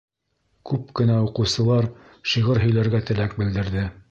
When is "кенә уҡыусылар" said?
1.01-1.91